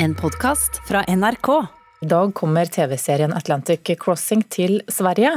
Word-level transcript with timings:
En 0.00 0.14
podkast 0.14 0.88
fra 0.88 1.04
NRK. 1.08 1.66
I 2.00 2.06
dag 2.06 2.34
kommer 2.34 2.66
TV-serien 2.66 3.32
Atlantic 3.34 3.90
Crossing 3.98 4.44
til 4.46 4.76
Sverige. 4.86 5.32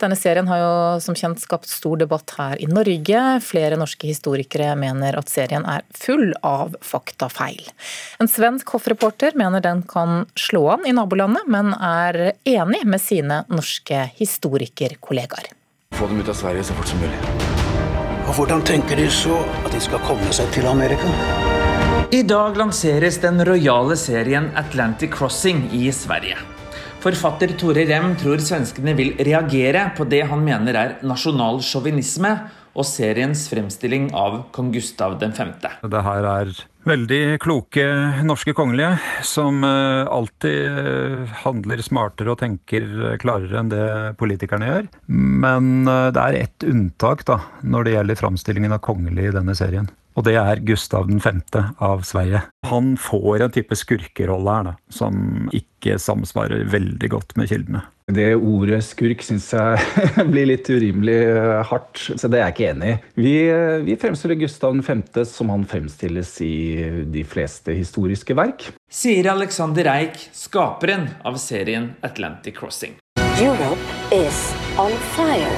Denne 0.00 0.16
serien 0.16 0.48
har 0.48 0.62
jo 0.62 0.70
som 1.04 1.16
kjent 1.18 1.42
skapt 1.42 1.68
stor 1.68 2.00
debatt 2.00 2.32
her 2.38 2.56
i 2.56 2.70
Norge. 2.72 3.24
Flere 3.44 3.76
norske 3.76 4.08
historikere 4.08 4.70
mener 4.80 5.18
at 5.20 5.28
serien 5.28 5.66
er 5.68 5.84
full 5.92 6.32
av 6.40 6.72
faktafeil. 6.80 7.60
En 8.16 8.32
svensk 8.32 8.72
hoffreporter 8.78 9.36
mener 9.36 9.60
den 9.60 9.84
kan 9.84 10.24
slå 10.40 10.64
an 10.78 10.88
i 10.88 10.96
nabolandet, 10.96 11.44
men 11.44 11.76
er 11.76 12.32
enig 12.48 12.86
med 12.88 13.04
sine 13.04 13.42
norske 13.52 14.06
historikerkollegaer. 14.16 15.52
Få 16.00 16.08
dem 16.08 16.24
ut 16.24 16.32
av 16.32 16.40
Sverige 16.40 16.64
så 16.64 16.80
fort 16.80 16.88
som 16.88 17.04
mulig. 17.04 17.20
Og 18.24 18.32
hvordan 18.40 18.64
tenker 18.64 18.96
de 18.96 19.12
så 19.12 19.36
at 19.66 19.72
de 19.76 19.84
skal 19.84 20.00
komme 20.08 20.32
seg 20.32 20.48
til 20.56 20.72
Amerika? 20.72 21.57
I 22.08 22.22
dag 22.24 22.56
lanseres 22.56 23.18
den 23.20 23.42
rojale 23.44 23.92
serien 24.00 24.46
Atlantic 24.56 25.10
Crossing 25.12 25.66
i 25.76 25.90
Sverige. 25.92 26.38
Forfatter 27.04 27.52
Tore 27.60 27.84
Rem 27.84 28.14
tror 28.16 28.40
svenskene 28.40 28.94
vil 28.96 29.10
reagere 29.20 29.90
på 29.92 30.06
det 30.08 30.22
han 30.30 30.40
mener 30.40 30.78
er 30.80 30.94
nasjonal 31.04 31.60
sjåvinisme 31.60 32.30
og 32.72 32.88
seriens 32.88 33.44
fremstilling 33.52 34.08
av 34.16 34.38
kong 34.56 34.72
Gustav 34.72 35.18
5. 35.20 35.52
Det 35.84 36.02
her 36.08 36.30
er 36.32 36.56
veldig 36.88 37.20
kloke 37.44 37.84
norske 38.24 38.56
kongelige 38.56 38.96
som 39.28 39.60
eh, 39.68 40.08
alltid 40.08 40.80
eh, 40.80 41.38
handler 41.44 41.84
smartere 41.84 42.32
og 42.32 42.40
tenker 42.40 43.18
klarere 43.20 43.60
enn 43.60 43.72
det 43.74 43.86
politikerne 44.16 44.72
gjør. 44.72 44.92
Men 45.12 45.84
eh, 45.84 46.08
det 46.16 46.24
er 46.24 46.42
ett 46.46 46.70
unntak 46.72 47.28
da, 47.28 47.42
når 47.60 47.84
det 47.84 47.98
gjelder 47.98 48.24
framstillingen 48.24 48.80
av 48.80 48.86
kongelige 48.88 49.34
i 49.34 49.40
denne 49.42 49.60
serien. 49.60 49.92
Og 50.18 50.24
det 50.26 50.34
er 50.34 50.64
Gustav 50.66 51.06
5. 51.06 51.42
av 51.78 52.02
Sverige. 52.02 52.42
Han 52.66 52.96
får 52.98 53.44
en 53.44 53.54
type 53.54 53.76
skurkerolle 53.78 54.56
her, 54.56 54.66
da, 54.66 54.74
som 54.90 55.46
ikke 55.54 55.94
samsvarer 56.02 56.66
veldig 56.72 57.10
godt 57.12 57.36
med 57.38 57.52
kildene. 57.52 57.84
Det 58.08 58.32
ordet 58.34 58.80
skurk 58.86 59.20
syns 59.22 59.50
jeg 59.52 60.24
blir 60.32 60.48
litt 60.48 60.66
urimelig 60.66 61.18
eh, 61.28 61.58
hardt, 61.70 62.00
så 62.18 62.30
det 62.30 62.40
er 62.40 62.48
jeg 62.48 62.56
ikke 62.56 62.70
enig 62.72 62.90
i. 62.90 62.96
Vi, 63.20 63.34
eh, 63.52 63.74
vi 63.84 63.98
fremstiller 64.00 64.40
Gustav 64.40 64.80
5. 64.82 65.04
som 65.28 65.52
han 65.54 65.66
fremstilles 65.68 66.32
i 66.42 66.56
de 67.12 67.22
fleste 67.28 67.76
historiske 67.76 68.34
verk. 68.38 68.70
Sier 68.90 69.28
Alexander 69.30 69.92
Eik, 69.92 70.18
skaperen 70.34 71.06
av 71.22 71.38
serien 71.38 71.92
Atlantic 72.00 72.58
Crossing. 72.58 72.98
Europe 73.38 73.78
is 74.10 74.42
on 74.80 74.98
fire, 75.14 75.54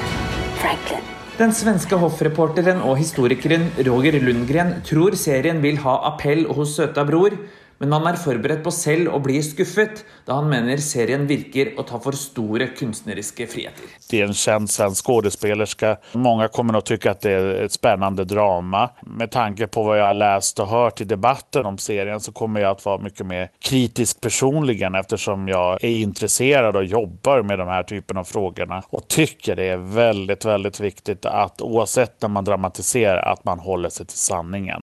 Franklin. 0.61 1.20
Den 1.41 1.55
svenske 1.57 1.97
hoffreporteren 1.97 2.83
og 2.85 2.99
historikeren 2.99 3.63
Roger 3.87 4.19
Lundgren 4.21 4.75
tror 4.85 5.15
serien 5.17 5.63
vil 5.63 5.79
ha 5.81 5.95
appell 6.11 6.43
hos 6.53 6.75
søta 6.77 7.01
bror, 7.09 7.33
men 7.81 7.93
han 7.97 8.07
er 8.11 8.19
forberedt 8.21 8.61
på 8.65 8.73
selv 8.75 9.15
å 9.17 9.19
bli 9.25 9.39
skuffet, 9.45 10.03
da 10.27 10.37
han 10.37 10.51
mener 10.51 10.81
serien 10.85 11.25
virker 11.29 11.73
å 11.81 11.85
ta 11.89 11.97
for 12.03 12.17
store 12.19 12.71
kunstneriske 12.77 13.47
friheter. 13.49 13.95
Det 14.11 14.21
er 14.21 14.29
en 14.29 14.37
kjent 14.37 14.69
svensk 14.69 15.01
skuespillerske. 15.01 15.95
Mange 16.21 16.51
kommer 16.53 16.77
å 16.77 16.85
tykke 16.85 17.15
at 17.15 17.23
det 17.25 17.33
er 17.33 17.49
et 17.65 17.73
spennende 17.73 18.27
drama. 18.29 18.91
Med 19.09 19.33
tanke 19.33 19.71
på 19.73 19.87
hva 19.87 19.97
jeg 19.97 20.07
har 20.07 20.19
lest 20.21 20.61
og 20.61 20.69
hørt 20.75 21.01
i 21.01 21.09
debatten 21.09 21.71
om 21.71 21.79
serien, 21.81 22.21
så 22.21 22.35
kommer 22.37 22.67
jeg 22.67 22.81
til 22.81 22.91
å 22.91 22.97
være 22.99 23.07
mye 23.09 23.29
mer 23.31 23.49
kritisk 23.65 24.21
personlig, 24.21 24.77
ettersom 24.85 25.49
jeg 25.49 25.81
er 25.81 26.03
interessert 26.03 26.77
og 26.77 26.85
jobber 26.85 27.47
med 27.49 27.63
denne 27.63 27.81
typen 27.89 28.21
av 28.21 28.29
spørsmål. 28.29 28.85
Og 28.93 29.09
syns 29.09 29.57
det 29.57 29.71
er 29.73 29.81
veldig, 29.97 30.37
veldig 30.45 30.75
viktig 30.85 31.17
at 31.33 31.65
uansett 31.65 32.21
når 32.21 32.37
man 32.37 32.47
dramatiserer, 32.53 33.25
at 33.25 33.45
man 33.49 33.65
holder 33.65 33.97
seg 33.97 34.13
til 34.13 34.21
sannheten. 34.21 34.85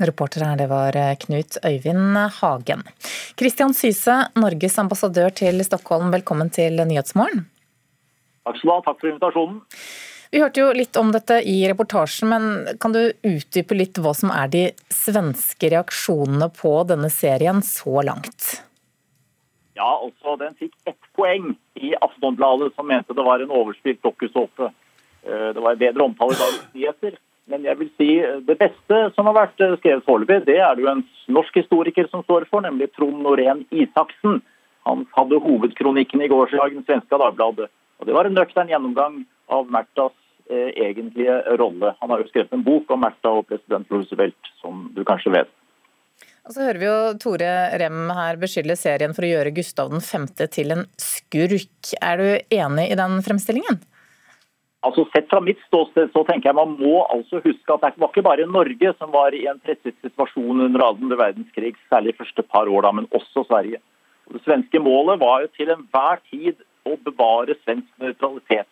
Reporter 0.00 0.44
her, 0.46 0.56
det 0.56 0.68
var 0.70 0.96
eh, 0.96 1.16
Knut 1.20 1.58
Øyvind 1.64 2.16
Hagen. 2.40 2.86
Kristian 3.36 3.74
Syse, 3.76 4.14
Norges 4.40 4.78
ambassadør 4.78 5.30
til 5.30 5.60
Stockholm, 5.64 6.08
velkommen 6.14 6.50
til 6.50 6.80
Nyhetsmorgen. 6.80 7.44
Takk 8.42 8.56
skal 8.58 8.68
du 8.68 8.72
ha, 8.72 8.80
takk 8.86 8.98
for 9.02 9.10
invitasjonen. 9.12 9.60
Vi 10.32 10.40
hørte 10.40 10.62
jo 10.62 10.70
litt 10.72 10.96
om 10.96 11.10
dette 11.12 11.42
i 11.44 11.58
reportasjen, 11.68 12.30
men 12.32 12.76
kan 12.80 12.94
du 12.94 13.02
utdype 13.28 13.76
litt 13.76 13.98
hva 14.00 14.14
som 14.16 14.32
er 14.32 14.48
de 14.48 14.62
svenske 14.88 15.68
reaksjonene 15.74 16.48
på 16.56 16.72
denne 16.88 17.10
serien 17.12 17.60
så 17.66 18.00
langt? 18.08 18.62
Ja, 19.76 19.90
altså 19.92 20.38
Den 20.40 20.56
fikk 20.56 20.72
ett 20.88 21.10
poeng 21.16 21.52
i 21.76 21.92
Aftonbladet, 22.00 22.72
som 22.76 22.88
mente 22.88 23.12
det 23.16 23.26
var 23.26 23.44
en 23.44 23.52
overspilt 23.52 24.00
dokusåpe. 24.04 24.72
Eh, 25.22 25.48
det 25.52 25.60
var 25.60 25.76
bedre 25.80 26.08
omtale 26.08 26.32
i 26.32 26.40
Dagens 26.40 26.72
Nyheter. 26.74 27.20
Men 27.50 27.66
jeg 27.66 27.78
vil 27.80 27.90
si 27.98 28.08
eh, 28.22 28.40
det 28.46 28.56
beste 28.60 28.98
som 29.16 29.28
har 29.30 29.36
vært 29.36 29.62
eh, 29.62 29.76
skrevet 29.80 30.06
foreløpig, 30.06 30.44
det 30.46 30.58
er 30.62 30.76
det 30.76 30.84
jo 30.84 30.90
en 30.92 31.04
norsk 31.34 31.58
historiker 31.62 32.08
som 32.10 32.24
står 32.26 32.46
for, 32.50 32.64
nemlig 32.64 32.92
Trond 32.94 33.22
Norén 33.24 33.64
Isaksen. 33.74 34.40
Han 34.86 35.06
hadde 35.16 35.40
hovedkronikken 35.42 36.22
i 36.22 36.30
gårsdagens 36.30 36.86
Svenska 36.86 37.18
Dagbladet. 37.18 37.70
Og 38.00 38.06
Det 38.06 38.14
var 38.14 38.26
en 38.26 38.34
nøktern 38.34 38.70
gjennomgang 38.70 39.22
av 39.52 39.70
Märthas 39.70 40.14
eh, 40.50 40.70
egentlige 40.86 41.40
rolle. 41.58 41.94
Han 42.00 42.14
har 42.14 42.22
jo 42.22 42.30
skrevet 42.30 42.54
en 42.54 42.64
bok 42.66 42.90
om 42.90 43.02
Märtha 43.02 43.34
og 43.40 43.46
president 43.50 43.90
Roosevelt, 43.90 44.54
som 44.62 44.88
du 44.94 45.04
kanskje 45.06 45.34
vet. 45.34 45.52
Og 46.42 46.54
så 46.54 46.64
hører 46.64 46.80
vi 46.80 46.88
jo 46.88 46.96
Tore 47.22 47.52
Rem 47.78 48.10
her 48.18 48.38
beskylde 48.42 48.74
serien 48.78 49.14
for 49.14 49.26
å 49.26 49.30
gjøre 49.30 49.54
Gustav 49.54 49.92
5. 49.94 50.26
til 50.50 50.74
en 50.74 50.84
skurk. 50.98 51.94
Er 52.02 52.18
du 52.18 52.56
enig 52.58 52.88
i 52.90 52.98
den 52.98 53.22
fremstillingen? 53.22 53.78
Altså 54.82 55.04
Sett 55.12 55.28
fra 55.30 55.38
mitt 55.40 55.60
ståsted 55.68 56.10
så 56.10 56.24
tenker 56.26 56.50
jeg 56.50 56.58
man 56.58 56.74
må 56.74 57.04
altså 57.14 57.38
huske 57.44 57.74
at 57.74 57.84
det 57.84 58.02
var 58.02 58.10
ikke 58.10 58.26
bare 58.26 58.48
Norge 58.50 58.92
som 58.98 59.12
var 59.14 59.34
i 59.36 59.44
en 59.46 59.60
presset 59.62 59.94
situasjon 60.02 60.64
under 60.66 60.84
annen 60.88 61.14
verdenskrig, 61.14 61.76
særlig 61.92 62.16
første 62.18 62.42
par 62.42 62.66
år, 62.66 62.82
da, 62.82 62.90
men 62.98 63.06
også 63.14 63.46
Sverige. 63.46 63.78
Og 64.26 64.36
det 64.36 64.42
svenske 64.46 64.82
målet 64.82 65.20
var 65.22 65.44
jo 65.44 65.52
til 65.54 65.70
enhver 65.70 66.22
tid 66.30 66.58
å 66.88 66.96
bevare 66.98 67.54
svensk 67.62 67.90
nøytralitet. 68.02 68.70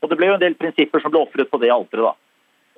Og 0.00 0.10
Det 0.10 0.16
ble 0.16 0.30
jo 0.30 0.36
en 0.38 0.44
del 0.44 0.58
prinsipper 0.58 1.02
som 1.02 1.12
ble 1.12 1.24
ofret 1.24 1.50
på 1.50 1.58
det 1.62 1.72
alteret. 1.74 2.18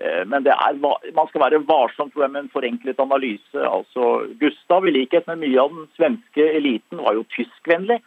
Eh, 0.01 0.23
men 0.27 0.47
er, 0.49 0.79
man 0.81 1.29
skal 1.29 1.45
være 1.45 1.61
varsom 1.69 2.11
tror 2.11 2.25
jeg, 2.25 2.33
med 2.33 2.47
en 2.47 2.55
forenklet 2.55 3.05
analyse. 3.05 3.67
Altså, 3.69 4.09
Gustav, 4.41 4.89
i 4.89 4.97
likhet 4.97 5.29
med 5.29 5.45
mye 5.45 5.61
av 5.61 5.77
den 5.77 5.87
svenske 5.99 6.49
eliten, 6.57 7.05
var 7.05 7.21
jo 7.21 7.29
tyskvennlig 7.37 8.01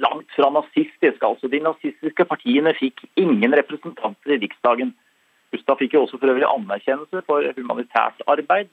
langt 0.00 0.30
fra 0.36 0.50
nazistisk. 0.50 1.22
Altså, 1.22 1.48
de 1.48 1.62
nazistiske 1.64 2.24
partiene 2.24 2.74
fikk 2.78 3.04
ingen 3.20 3.54
representanter 3.56 4.36
i 4.36 4.40
Riksdagen. 4.42 4.92
Gustav 5.54 5.80
fikk 5.80 5.96
jo 5.96 6.04
også 6.04 6.20
for 6.20 6.30
øvrig 6.30 6.46
anerkjennelse 6.46 7.24
for 7.26 7.46
humanitært 7.56 8.22
arbeid. 8.30 8.70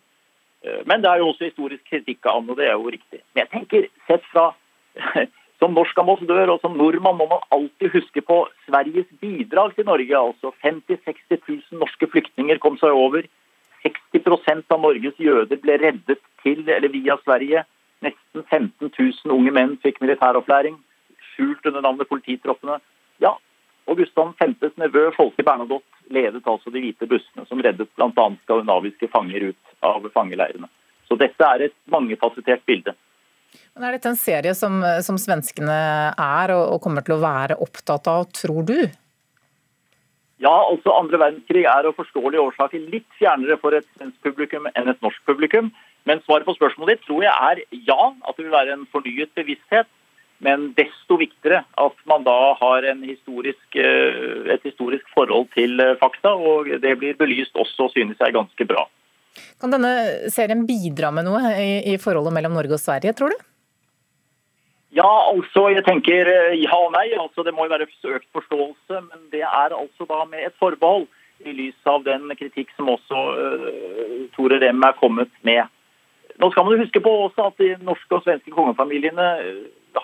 Eh, 0.65 0.83
men 0.85 1.01
det 1.01 1.11
er 1.11 1.23
jo 1.23 1.31
også 1.31 1.49
historisk 1.49 1.83
kritikk 1.89 2.25
av 2.25 2.39
ham, 2.39 2.49
og 2.53 2.59
det 2.59 2.69
er 2.69 2.77
jo 2.77 2.93
riktig. 2.93 3.21
Men 3.33 3.45
jeg 3.45 3.53
tenker, 3.55 3.91
sett 4.09 4.31
fra 4.33 4.51
Som 5.57 5.73
norsk 5.73 5.97
ambassadør 5.97 6.51
og 6.53 6.59
som 6.61 6.75
nordmann 6.77 7.17
må 7.17 7.25
man 7.31 7.45
alltid 7.55 7.89
huske 7.89 8.21
på 8.21 8.43
Sveriges 8.67 9.07
bidrag 9.21 9.73
til 9.73 9.87
Norge. 9.87 10.17
altså 10.17 10.51
50 10.61 10.99
000-60 11.07 11.39
000 11.71 11.79
norske 11.81 12.07
flyktninger 12.11 12.59
kom 12.61 12.77
seg 12.77 12.93
over. 12.93 13.25
60% 13.81 14.69
av 14.69 14.81
Norges 14.81 15.17
jøder 15.17 15.57
ble 15.57 15.79
reddet 15.81 16.21
til 16.43 16.61
eller 16.69 16.93
via 16.93 17.17
Sverige. 17.23 17.63
Nesten 18.05 18.45
15 18.45 18.91
000 18.99 19.33
unge 19.33 19.51
menn 19.51 19.73
fikk 19.81 19.97
militæropplæring 20.01 20.77
skjult 21.37 21.69
under 21.69 21.85
navnet 21.85 22.09
polititroppene. 22.09 22.81
Ja, 23.23 23.37
og 23.87 24.01
Gustav 24.01 24.33
5.s 24.41 24.75
nevø 24.81 25.07
Folke 25.15 25.45
Bernadotte 25.47 26.11
ledet 26.11 26.45
altså 26.47 26.71
de 26.73 26.81
hvite 26.83 27.07
bussene 27.07 27.45
som 27.47 27.61
reddet 27.63 27.89
bl.a. 27.95 28.27
skandinaviske 28.43 29.09
fanger 29.13 29.51
ut 29.51 29.75
av 29.85 30.07
fangeleirene. 30.13 30.69
Så 31.07 31.15
dette 31.19 31.49
er 31.55 31.67
et 31.67 31.75
mangefasettert 31.91 32.65
bilde. 32.67 32.93
Men 33.75 33.87
Er 33.87 33.95
dette 33.95 34.11
en 34.11 34.19
serie 34.19 34.53
som, 34.57 34.81
som 35.03 35.19
svenskene 35.21 35.77
er 36.11 36.53
og, 36.55 36.63
og 36.75 36.81
kommer 36.83 37.05
til 37.05 37.15
å 37.15 37.23
være 37.23 37.59
opptatt 37.63 38.09
av, 38.11 38.27
tror 38.35 38.65
du? 38.67 38.79
Ja, 40.43 40.53
altså 40.53 40.93
andre 40.93 41.17
verdenskrig 41.17 41.63
er 41.65 41.87
av 41.89 41.95
forståelige 41.97 42.43
årsaker 42.43 42.89
litt 42.91 43.07
fjernere 43.17 43.57
for 43.61 43.73
et 43.73 43.87
svensk 43.95 44.19
publikum 44.25 44.67
enn 44.75 44.91
et 44.91 44.99
norsk 45.01 45.23
publikum. 45.25 45.71
Men 46.07 46.21
svaret 46.23 46.45
på 46.47 46.55
spørsmålet 46.55 46.97
ditt 46.97 47.07
tror 47.07 47.23
jeg 47.25 47.33
er 47.33 47.63
ja, 47.87 48.11
at 48.21 48.37
det 48.37 48.45
vil 48.45 48.53
være 48.53 48.75
en 48.77 48.85
fornyet 48.91 49.33
bevissthet. 49.35 49.89
Men 50.43 50.69
desto 50.77 51.17
viktigere 51.17 51.63
at 51.81 52.03
man 52.09 52.25
da 52.25 52.53
har 52.59 52.85
historisk, 53.01 53.65
eh, 53.75 54.53
et 54.53 54.63
historisk 54.67 55.07
forhold 55.15 55.49
til 55.55 55.79
eh, 55.81 55.95
fakta, 55.97 56.35
og 56.35 56.69
det 56.81 56.93
blir 56.99 57.17
belyst 57.17 57.57
også, 57.57 57.89
synes 57.95 58.19
jeg, 58.21 58.35
ganske 58.35 58.69
bra. 58.69 58.85
Kan 59.61 59.73
denne 59.73 60.29
serien 60.33 60.65
bidra 60.69 61.09
med 61.13 61.25
noe 61.25 61.53
i, 61.57 61.93
i 61.93 61.97
forholdet 62.01 62.35
mellom 62.37 62.57
Norge 62.57 62.77
og 62.77 62.81
Sverige, 62.81 63.13
tror 63.17 63.33
du? 63.33 63.45
Ja, 64.97 65.09
altså, 65.33 65.67
jeg 65.73 65.83
tenker 65.85 66.29
eh, 66.31 66.57
ja 66.61 66.77
og 66.77 66.93
nei. 66.93 67.09
altså 67.17 67.43
Det 67.43 67.53
må 67.53 67.65
jo 67.65 67.73
være 67.73 67.89
økt 67.89 68.29
forståelse, 68.33 69.01
men 69.09 69.25
det 69.33 69.43
er 69.43 69.73
altså 69.73 70.05
da 70.09 70.23
med 70.29 70.45
et 70.47 70.61
forbehold, 70.61 71.07
i 71.45 71.51
lys 71.53 71.85
av 71.85 72.01
den 72.01 72.31
kritikk 72.33 72.71
som 72.73 72.87
også 72.89 73.17
uh, 73.37 74.21
Tore 74.33 74.57
Rem 74.57 74.81
er 74.81 74.95
kommet 74.97 75.29
med. 75.45 75.67
Nå 76.41 76.49
skal 76.49 76.65
man 76.65 76.73
jo 76.73 76.81
huske 76.81 77.01
på 77.05 77.11
også 77.27 77.51
at 77.51 77.61
de 77.61 77.75
norske 77.85 78.17
og 78.17 78.23
svenske 78.25 78.53
kongefamiliene 78.55 79.27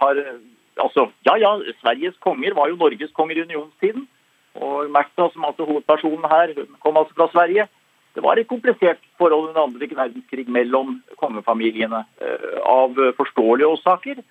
har 0.01 0.25
Altså, 0.73 1.11
ja 1.21 1.35
ja, 1.37 1.51
Sveriges 1.81 2.15
konger 2.17 2.55
var 2.57 2.69
jo 2.69 2.75
Norges 2.75 3.11
konger 3.13 3.37
i 3.37 3.43
unionstiden. 3.45 4.07
Og 4.55 4.89
Märtha, 4.89 5.27
som 5.29 5.45
altså 5.45 5.65
hovedpersonen 5.65 6.25
her, 6.25 6.53
hun 6.57 6.75
kom 6.81 6.97
altså 6.97 7.13
fra 7.13 7.27
Sverige. 7.29 7.67
Det 8.15 8.23
var 8.23 8.37
et 8.37 8.47
komplisert 8.47 9.01
forhold 9.17 9.49
under 9.49 9.61
andre 9.61 9.87
verdenskrig 9.89 10.49
mellom 10.49 11.01
kongefamiliene 11.17 12.03
eh, 12.21 12.57
av 12.65 12.97
forståelige 13.17 13.67
årsaker. 13.67 14.21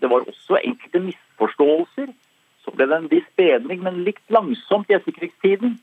Det 0.00 0.10
var 0.10 0.28
også 0.28 0.60
enkelte 0.64 1.02
misforståelser. 1.08 2.12
Så 2.64 2.72
ble 2.74 2.88
det 2.88 2.96
en 2.96 3.10
viss 3.10 3.28
bedring, 3.36 3.82
men 3.84 4.04
likt 4.04 4.24
langsomt 4.32 4.90
i 4.90 4.96
etterkrigstiden. 4.96 5.76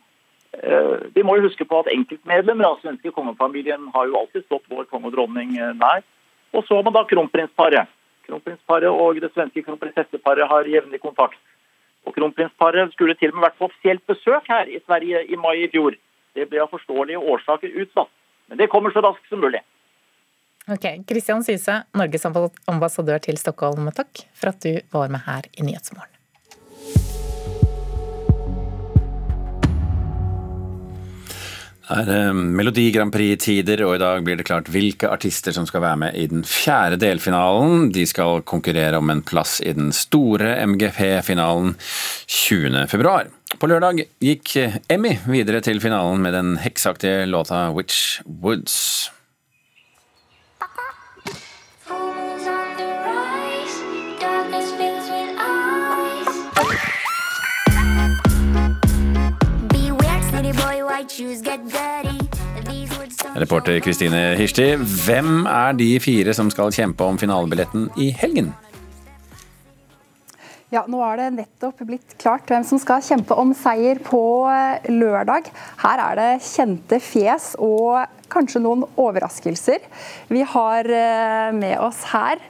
Eh, 0.54 0.96
vi 1.14 1.24
må 1.26 1.38
jo 1.38 1.48
huske 1.48 1.66
på 1.66 1.84
at 1.84 1.92
enkeltmedlemmer 1.94 2.68
av 2.70 2.82
svenske 2.82 3.14
kongefamilien 3.14 3.86
har 3.94 4.10
jo 4.10 4.18
alltid 4.20 4.46
stått 4.48 4.70
vår 4.70 4.90
konge 4.90 5.10
og 5.10 5.16
dronning 5.16 5.54
eh, 5.58 5.76
nær. 5.78 6.02
Og 6.54 6.66
så 6.66 6.78
har 6.78 6.86
man 6.86 6.98
da 6.98 7.06
kronprinsparet. 7.10 7.90
Kronprinsparet 8.34 8.90
og 8.90 9.20
det 9.22 9.30
svenske 9.34 9.62
kronprinsesseparet 9.62 10.50
har 10.50 10.70
jevnlig 10.70 11.00
kontakt. 11.04 11.38
Og 12.08 12.16
Kronprinsparet 12.16 12.92
skulle 12.96 13.16
til 13.20 13.30
og 13.30 13.38
med 13.38 13.46
vært 13.46 13.60
på 13.60 13.68
offisielt 13.70 14.02
besøk 14.10 14.50
her 14.50 14.72
i 14.72 14.82
Sverige 14.88 15.22
i 15.30 15.38
mai 15.38 15.60
i 15.62 15.70
fjor. 15.70 15.94
Det 16.34 16.48
ble 16.50 16.64
av 16.64 16.74
forståelige 16.74 17.22
årsaker 17.22 17.78
utsatt. 17.84 18.10
Men 18.50 18.60
det 18.60 18.72
kommer 18.74 18.92
så 18.92 19.04
raskt 19.06 19.30
som 19.30 19.44
mulig. 19.44 19.62
Ok, 20.74 20.88
Kristian 21.08 21.44
Syse, 21.44 21.84
Norges 21.94 22.26
ambassadør 22.26 23.22
til 23.24 23.38
Stockholm, 23.38 23.92
takk 23.96 24.26
for 24.34 24.54
at 24.54 24.64
du 24.64 24.80
var 24.96 25.12
med 25.12 25.26
her 25.28 25.48
i 25.54 25.68
Nyhetsmorgen. 25.68 26.13
Er 31.92 32.10
eh, 32.12 32.32
Melodi 32.34 32.88
Grand 32.96 33.12
Prix-tider, 33.14 33.84
og 33.88 33.98
i 33.98 34.02
dag 34.02 34.24
blir 34.24 34.40
det 34.40 34.48
klart 34.48 34.70
hvilke 34.72 35.10
artister 35.12 35.56
som 35.56 35.68
skal 35.68 35.84
være 35.84 36.00
med 36.06 36.20
i 36.20 36.28
den 36.32 36.46
fjerde 36.48 37.00
delfinalen. 37.02 37.90
De 37.96 38.06
skal 38.08 38.44
konkurrere 38.48 39.00
om 39.02 39.12
en 39.12 39.24
plass 39.26 39.60
i 39.62 39.74
den 39.76 39.92
store 39.96 40.56
MGP-finalen 40.68 41.76
20.2. 42.28 43.16
På 43.60 43.70
lørdag 43.70 44.06
gikk 44.24 44.56
Emmy 44.92 45.18
videre 45.30 45.62
til 45.62 45.82
finalen 45.84 46.24
med 46.24 46.34
den 46.34 46.56
heksaktige 46.64 47.28
låta 47.30 47.68
Witch 47.76 48.22
Woods. 48.26 49.12
Reporter 63.38 63.76
Kristine 63.86 64.22
Hirsti, 64.34 64.72
hvem 65.06 65.44
er 65.46 65.76
de 65.78 65.90
fire 66.02 66.34
som 66.34 66.50
skal 66.50 66.74
kjempe 66.74 67.06
om 67.06 67.20
finalebilletten 67.22 67.92
i 68.02 68.08
helgen? 68.18 68.50
Ja, 70.74 70.82
Nå 70.90 71.04
er 71.06 71.20
det 71.20 71.28
nettopp 71.36 71.84
blitt 71.86 72.16
klart 72.18 72.50
hvem 72.50 72.66
som 72.66 72.82
skal 72.82 73.04
kjempe 73.06 73.38
om 73.38 73.54
seier 73.54 74.02
på 74.02 74.24
eh, 74.50 74.90
lørdag. 74.90 75.52
Her 75.84 76.02
er 76.08 76.18
det 76.18 76.32
kjente 76.48 76.98
fjes 76.98 77.52
og 77.62 78.10
kanskje 78.34 78.64
noen 78.64 78.82
overraskelser. 78.98 79.86
Vi 80.34 80.42
har 80.56 80.90
eh, 80.90 81.54
med 81.54 81.78
oss 81.78 82.02
her 82.10 82.42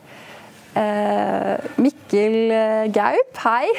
Mikkel 1.78 2.52
eh, 2.52 2.86
Gaup, 2.94 3.38
hei. 3.44 3.70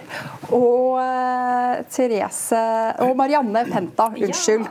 og 0.60 0.98
eh, 1.02 1.80
Therese 1.90 2.60
Og 3.02 3.16
Marianne 3.18 3.64
Penta, 3.70 4.08
unnskyld. 4.14 4.66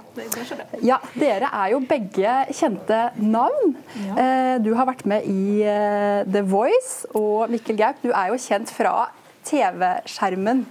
Ja, 0.86 1.00
Dere 1.16 1.50
er 1.52 1.74
jo 1.74 1.82
begge 1.88 2.38
kjente 2.56 3.02
navn. 3.20 3.76
Eh, 4.16 4.56
du 4.64 4.72
har 4.78 4.88
vært 4.88 5.06
med 5.10 5.28
i 5.28 5.64
eh, 5.68 6.24
The 6.30 6.44
Voice, 6.48 7.10
og 7.16 7.52
Mikkel 7.52 7.80
Gaup, 7.80 8.04
du 8.04 8.12
er 8.12 8.32
jo 8.32 8.40
kjent 8.40 8.72
fra 8.76 9.10
TV-skjermen. 9.46 10.66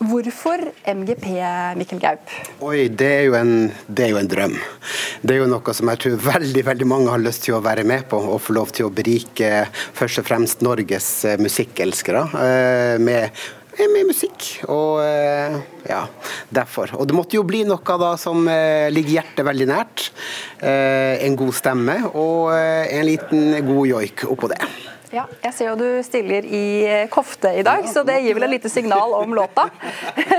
Hvorfor 0.00 0.62
MGP, 0.88 1.26
Mikkel 1.76 1.98
Gaup? 2.00 2.30
Oi, 2.64 2.86
det 2.88 3.08
er, 3.18 3.34
en, 3.36 3.66
det 3.84 4.06
er, 4.06 4.14
jo 4.14 4.16
en, 4.16 4.30
drøm. 4.32 4.54
Det 5.20 5.34
er 5.34 5.42
jo 5.42 5.48
noe 5.50 5.74
som 5.76 5.90
jeg 5.92 6.00
tror 6.00 6.14
veldig 6.24 6.62
veldig 6.70 6.86
mange 6.88 7.12
har 7.12 7.20
lyst 7.20 7.44
til 7.44 7.58
å 7.58 7.60
være 7.60 7.84
med 7.84 8.06
på, 8.08 8.16
og 8.16 8.40
få 8.40 8.56
lov 8.56 8.72
til 8.72 8.88
å 8.88 8.92
berike 8.96 9.66
først 9.68 10.22
og 10.22 10.28
fremst 10.30 10.64
Norges 10.64 11.08
eh, 11.28 11.36
musikkelskere 11.36 12.22
eh, 12.32 12.94
med, 12.96 13.42
med 13.76 14.08
musikk. 14.08 14.46
Og 14.72 15.02
eh, 15.04 15.58
ja, 15.90 16.06
derfor. 16.48 16.96
Og 16.96 17.04
det 17.10 17.18
måtte 17.18 17.36
jo 17.36 17.44
bli 17.44 17.66
noe 17.68 17.98
da 18.00 18.14
som 18.20 18.48
ligger 18.48 19.18
hjertet 19.18 19.44
veldig 19.50 19.68
nært. 19.68 20.06
En 20.64 21.36
god 21.36 21.52
stemme 21.60 21.98
og 22.14 22.54
en 22.56 23.04
liten 23.04 23.52
god 23.68 23.92
joik 23.92 24.24
oppå 24.32 24.48
det. 24.54 24.64
Ja, 25.10 25.24
jeg 25.42 25.54
ser 25.56 25.72
jo 25.72 25.78
du 25.78 26.02
stiller 26.06 26.46
i 26.46 26.66
eh, 26.86 27.08
kofte 27.10 27.50
i 27.58 27.64
dag, 27.66 27.82
så 27.90 28.04
det 28.06 28.20
gir 28.22 28.36
vel 28.36 28.46
et 28.46 28.52
lite 28.52 28.70
signal 28.70 29.10
om 29.18 29.32
låta. 29.34 29.64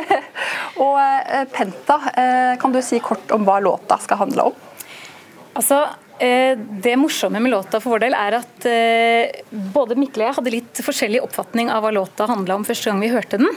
og 0.85 0.95
eh, 0.95 1.43
Penta, 1.51 1.97
eh, 2.15 2.53
kan 2.59 2.71
du 2.71 2.79
si 2.85 3.01
kort 3.03 3.33
om 3.35 3.43
hva 3.47 3.57
låta 3.59 3.99
skal 3.99 4.21
handle 4.23 4.47
om? 4.51 4.55
Altså, 5.59 5.83
det 6.21 6.93
morsomme 7.01 7.39
med 7.41 7.49
låta 7.49 7.79
for 7.81 7.95
vår 7.95 8.03
del 8.03 8.13
er 8.13 8.35
at 8.37 8.65
både 9.73 9.95
Mikkel 9.97 10.21
og 10.21 10.27
jeg 10.27 10.35
hadde 10.37 10.51
litt 10.53 10.81
forskjellig 10.85 11.21
oppfatning 11.25 11.71
av 11.73 11.81
hva 11.81 11.89
låta 11.95 12.27
handla 12.29 12.59
om 12.59 12.65
første 12.67 12.91
gang 12.91 13.01
vi 13.01 13.09
hørte 13.09 13.39
den. 13.41 13.49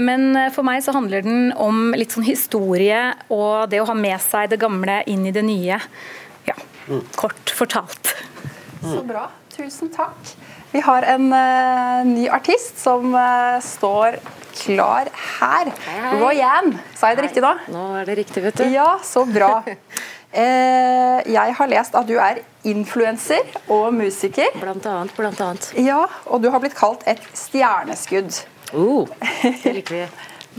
Men 0.00 0.48
for 0.54 0.64
meg 0.64 0.80
så 0.80 0.94
handler 0.96 1.26
den 1.26 1.52
om 1.60 1.92
litt 1.92 2.16
sånn 2.16 2.24
historie 2.24 3.02
og 3.28 3.68
det 3.68 3.82
å 3.82 3.88
ha 3.90 3.98
med 4.00 4.16
seg 4.24 4.48
det 4.48 4.58
gamle 4.64 5.02
inn 5.12 5.28
i 5.28 5.34
det 5.36 5.44
nye. 5.44 5.76
Ja, 6.48 6.56
kort 7.20 7.52
fortalt. 7.52 8.16
Så 8.80 9.04
bra. 9.04 9.28
Tusen 9.58 9.88
takk. 9.90 10.36
Vi 10.70 10.78
har 10.86 11.02
en 11.02 11.32
uh, 11.34 12.06
ny 12.06 12.28
artist 12.30 12.76
som 12.78 13.10
uh, 13.10 13.58
står 13.64 14.20
klar 14.54 15.10
her. 15.40 15.70
Royan, 16.20 16.76
sa 16.94 17.10
jeg 17.10 17.18
det 17.18 17.24
riktig 17.26 17.42
nå? 17.42 17.50
Nå 17.74 17.82
er 17.98 18.06
det 18.06 18.16
riktig, 18.20 18.44
vet 18.44 18.60
du. 18.60 18.68
Ja, 18.70 18.92
så 19.02 19.24
bra. 19.26 19.64
Uh, 19.66 21.18
jeg 21.38 21.58
har 21.58 21.72
lest 21.74 21.98
at 21.98 22.06
du 22.06 22.14
er 22.22 22.38
influenser 22.70 23.50
og 23.66 23.90
musiker. 23.98 24.54
Blant 24.62 24.86
annet, 24.86 25.14
blant 25.18 25.42
annet. 25.42 25.72
Ja, 25.74 26.04
og 26.30 26.44
du 26.44 26.52
har 26.54 26.62
blitt 26.62 26.78
kalt 26.78 27.02
et 27.10 27.26
stjerneskudd. 27.34 28.44
Uh, 28.70 29.10
det 29.64 29.74
liker 29.80 30.04
vi. 30.04 30.08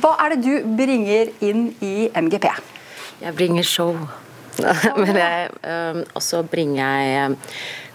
Hva 0.04 0.18
er 0.26 0.36
det 0.36 0.44
du 0.44 0.74
bringer 0.76 1.32
inn 1.40 1.70
i 1.80 2.10
MGP? 2.20 2.52
Jeg 3.24 3.40
bringer 3.40 3.64
show. 3.64 3.96
Men 5.04 5.20
jeg, 5.20 5.52
um, 5.64 6.02
også 6.20 6.42
bringer 6.50 6.82
jeg 6.82 7.30
um, 7.32 7.38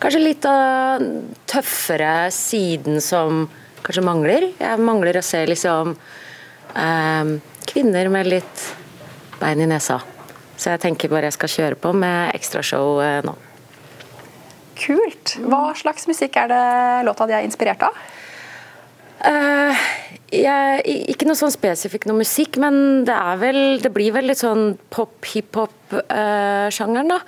kanskje 0.02 0.22
litt 0.22 0.46
av 0.48 1.04
tøffere 1.50 2.14
siden 2.34 3.00
som 3.04 3.46
kanskje 3.84 4.04
mangler. 4.06 4.48
Jeg 4.60 4.80
mangler 4.80 5.20
å 5.20 5.24
se 5.24 5.42
liksom 5.48 5.94
um, 5.94 7.34
kvinner 7.68 8.10
med 8.12 8.30
litt 8.32 8.66
bein 9.40 9.60
i 9.60 9.68
nesa. 9.68 10.00
Så 10.56 10.70
jeg 10.72 10.84
tenker 10.84 11.12
bare 11.12 11.28
jeg 11.28 11.36
skal 11.38 11.52
kjøre 11.56 11.80
på 11.80 11.92
med 11.96 12.34
ekstrashow 12.36 13.00
uh, 13.02 13.18
nå. 13.26 13.36
Kult. 14.78 15.36
Hva 15.44 15.68
slags 15.78 16.08
musikk 16.10 16.38
er 16.40 16.50
det 16.50 16.64
låta 17.06 17.28
di 17.30 17.36
er 17.36 17.46
inspirert 17.46 17.84
av? 17.86 17.98
Uh, 19.24 19.84
jeg, 20.42 20.82
ikke 21.14 21.26
noe 21.28 21.38
sånn 21.38 21.54
spesifikt 21.54 22.06
noe 22.10 22.20
musikk, 22.20 22.52
men 22.62 22.74
det, 23.06 23.18
vel, 23.40 23.60
det 23.82 23.90
blir 23.94 24.10
vel 24.16 24.26
litt 24.30 24.42
sånn 24.42 24.64
pop-hiphop-sjangeren, 24.94 27.08
uh, 27.10 27.14
da. 27.14 27.20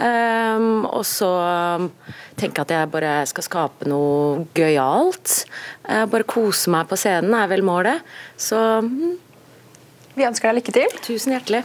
Um, 0.00 0.70
og 0.88 1.04
så 1.08 1.32
tenker 2.38 2.40
tenke 2.40 2.64
at 2.64 2.72
jeg 2.74 2.92
bare 2.92 3.12
skal 3.30 3.46
skape 3.46 3.82
noe 3.90 4.46
gøyalt. 4.56 5.28
Uh, 5.88 6.06
bare 6.10 6.28
kose 6.28 6.70
meg 6.72 6.88
på 6.90 6.96
scenen 7.00 7.34
er 7.36 7.50
vel 7.50 7.64
målet. 7.66 7.98
Så 8.40 8.58
mm. 8.86 9.12
Vi 10.16 10.26
ønsker 10.26 10.50
deg 10.50 10.60
lykke 10.60 10.74
til. 10.74 10.90
Tusen 11.06 11.32
hjertelig. 11.36 11.62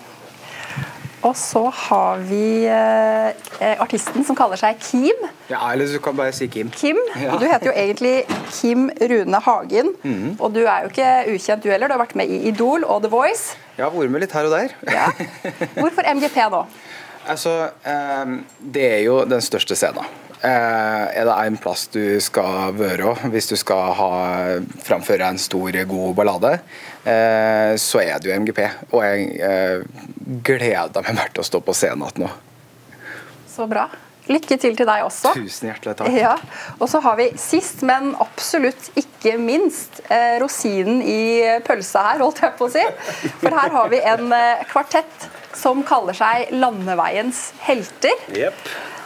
Og 1.26 1.34
så 1.40 1.64
har 1.74 2.22
vi 2.30 2.68
eh, 2.70 3.82
artisten 3.82 4.26
som 4.28 4.38
kaller 4.38 4.60
seg 4.62 4.78
Kim. 4.84 5.24
Ja, 5.50 5.64
eller 5.72 5.90
du 5.90 5.98
kan 6.04 6.18
bare 6.18 6.34
si 6.36 6.48
Kim. 6.52 6.70
Kim, 6.76 7.00
ja. 7.18 7.38
Du 7.42 7.48
heter 7.50 7.72
jo 7.72 7.74
egentlig 7.74 8.14
Kim 8.54 8.88
Rune 9.02 9.42
Hagen. 9.48 9.94
Mm. 10.04 10.36
Og 10.38 10.54
du 10.54 10.62
er 10.64 10.86
jo 10.86 10.92
ikke 10.94 11.10
ukjent 11.34 11.66
du 11.66 11.72
heller. 11.74 11.90
Du 11.90 11.98
har 11.98 12.04
vært 12.04 12.18
med 12.20 12.30
i 12.30 12.44
Idol 12.52 12.86
og 12.86 13.02
The 13.06 13.12
Voice. 13.14 13.56
Ja, 13.80 13.90
vært 13.90 14.14
med 14.14 14.22
litt 14.26 14.36
her 14.38 14.48
og 14.50 14.54
der. 14.54 14.76
Ja. 14.92 15.10
Hvorfor 15.80 16.06
MGP 16.14 16.44
nå? 16.54 16.66
Altså, 17.26 17.72
eh, 17.90 18.34
Det 18.62 18.84
er 18.86 19.00
jo 19.02 19.24
den 19.26 19.42
største 19.42 19.74
scenen. 19.74 20.06
Eh, 20.42 21.20
er 21.20 21.26
det 21.26 21.36
en 21.36 21.58
plass 21.62 21.88
du 21.94 22.20
skal 22.22 22.76
være 22.78 23.16
hvis 23.34 23.50
du 23.50 23.56
skal 23.60 23.94
ha, 23.98 24.10
framføre 24.86 25.32
en 25.32 25.42
stor, 25.42 25.80
god 25.90 26.16
ballade, 26.18 26.56
eh, 27.04 27.74
så 27.82 28.04
er 28.04 28.20
det 28.20 28.32
jo 28.32 28.40
MGP. 28.44 28.64
Og 28.92 29.06
jeg 29.06 29.30
eh, 29.40 29.86
gleder 30.46 31.14
meg 31.14 31.32
til 31.32 31.46
å 31.46 31.48
stå 31.52 31.64
på 31.64 31.78
scenen 31.78 32.06
igjen 32.06 32.26
nå. 32.26 32.34
Så 33.56 33.70
bra. 33.72 33.88
Lykke 34.26 34.58
til 34.58 34.74
til 34.74 34.88
deg 34.90 35.04
også. 35.06 35.36
Tusen 35.38 35.70
hjertelig 35.70 35.94
takk. 36.00 36.10
Ja. 36.18 36.34
Og 36.80 36.90
så 36.90 37.00
har 37.06 37.18
vi 37.20 37.28
sist, 37.40 37.84
men 37.86 38.16
absolutt 38.22 38.90
ikke 38.98 39.36
minst, 39.42 40.02
eh, 40.10 40.40
rosinen 40.42 41.04
i 41.06 41.46
pølsa 41.66 42.08
her, 42.10 42.24
holdt 42.26 42.42
jeg 42.42 42.56
på 42.58 42.66
å 42.66 42.74
si. 42.74 42.86
For 43.44 43.54
her 43.54 43.74
har 43.78 43.94
vi 43.94 44.02
en 44.02 44.34
eh, 44.34 44.66
kvartett 44.72 45.30
som 45.56 45.86
kaller 45.88 46.18
seg 46.18 46.52
Landeveiens 46.58 47.52
helter. 47.68 48.18
Yep. 48.34 48.66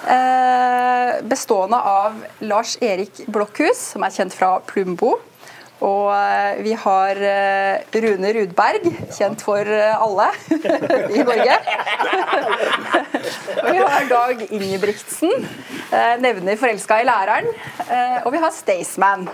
Eh, 0.10 1.22
bestående 1.22 1.78
av 1.78 2.26
Lars 2.40 2.78
Erik 2.82 3.28
Blokhus, 3.28 3.92
som 3.92 4.02
er 4.02 4.14
kjent 4.16 4.34
fra 4.34 4.56
Plumbo. 4.66 5.20
Og 5.86 6.08
eh, 6.16 6.62
vi 6.66 6.74
har 6.82 7.22
eh, 7.30 7.84
Rune 7.94 8.32
Rudberg, 8.34 8.88
kjent 9.14 9.46
for 9.46 9.70
alle 9.70 10.32
i 11.14 11.22
Norge. 11.28 11.60
og 13.62 13.70
vi 13.70 13.78
har 13.86 14.10
Dag 14.10 14.44
Ingebrigtsen, 14.50 15.48
nevner 16.26 16.58
'Forelska 16.58 17.02
i 17.04 17.06
læreren'. 17.06 17.54
Og 18.26 18.34
vi 18.34 18.42
har 18.42 18.54
Staysman. 18.54 19.30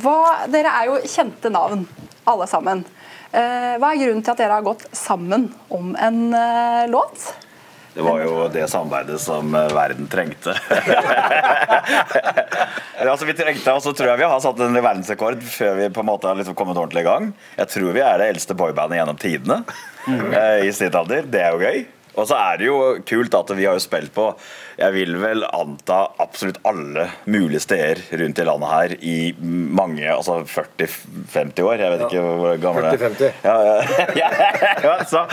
Hva, 0.00 0.20
dere 0.48 0.72
er 0.72 0.88
jo 0.88 1.00
kjente 1.04 1.52
navn, 1.52 1.84
alle 2.24 2.48
sammen. 2.48 2.86
Hva 3.30 3.92
er 3.92 4.00
grunnen 4.00 4.24
til 4.24 4.32
at 4.32 4.40
dere 4.40 4.56
har 4.56 4.64
gått 4.64 4.88
sammen 4.96 5.50
om 5.68 5.92
en 6.00 6.22
låt? 6.92 7.34
Det 7.96 8.04
var 8.04 8.20
jo 8.20 8.44
det 8.52 8.66
samarbeidet 8.68 9.16
som 9.22 9.54
eh, 9.56 9.70
verden 9.72 10.04
trengte. 10.12 10.52
altså 13.00 13.24
vi 13.24 13.36
trengte, 13.38 13.72
og 13.72 13.80
så 13.80 13.94
tror 13.96 14.12
jeg 14.12 14.20
vi 14.20 14.28
har 14.28 14.42
satt 14.44 14.60
en 14.60 14.76
verdensrekord 14.76 15.40
før 15.48 15.80
vi 15.80 15.88
på 15.96 16.04
en 16.04 16.10
måte 16.10 16.28
har 16.28 16.36
liksom 16.36 16.58
kommet 16.58 16.76
ordentlig 16.76 17.06
i 17.06 17.08
gang. 17.08 17.30
Jeg 17.56 17.72
tror 17.72 17.96
vi 17.96 18.04
er 18.04 18.20
det 18.20 18.28
eldste 18.34 18.58
boybandet 18.58 19.00
gjennom 19.00 19.22
tidene 19.22 19.62
mm. 20.04 20.28
i 20.66 20.74
snittalder. 20.76 21.24
Det 21.32 21.40
er 21.40 21.56
jo 21.56 21.64
gøy. 21.64 21.86
Og 22.16 22.28
så 22.28 22.36
er 22.36 22.60
det 22.60 22.68
jo 22.68 22.76
kult 23.08 23.34
at 23.36 23.56
vi 23.56 23.64
har 23.64 23.76
jo 23.76 23.84
spilt 23.84 24.12
på 24.12 24.28
jeg 24.76 24.92
vil 24.92 25.14
vel 25.16 25.44
anta 25.48 26.02
absolutt 26.20 26.58
alle 26.68 27.06
mulige 27.24 27.62
steder 27.64 28.02
rundt 28.20 28.40
i 28.42 28.44
landet 28.44 28.72
her 28.72 28.94
i 29.08 29.16
mange, 29.40 30.04
altså 30.12 30.42
40-50 30.44 31.62
år. 31.64 31.80
Jeg 31.80 31.94
vet 31.94 32.04
ikke 32.04 32.24
hvor 32.26 32.60
gamle 32.60 32.92
40-50. 32.92 33.38
Ja, 33.46 33.56
ja, 34.20 34.30
ja, 34.84 34.96
så, 35.08 35.24